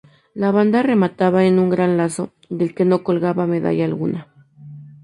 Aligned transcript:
La 0.33 0.49
banda 0.49 0.81
remataba 0.81 1.45
en 1.45 1.59
un 1.59 1.69
gran 1.69 1.95
lazo, 1.95 2.31
del 2.49 2.73
que 2.73 2.85
no 2.85 3.03
colgaba 3.03 3.45
medalla 3.45 3.85
alguna. 3.85 4.29